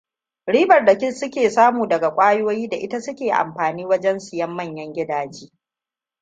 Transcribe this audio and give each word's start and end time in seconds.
Ribar 0.47 0.85
da 0.85 1.11
suke 1.11 1.49
samu 1.49 1.87
daga 1.87 2.11
kwayoyi, 2.15 2.67
da 2.69 2.77
ita 2.77 3.01
suke 3.01 3.31
amfani 3.31 3.85
wajen 3.85 4.19
siyan 4.19 4.49
manyan 4.49 4.93
gidaje. 4.93 5.49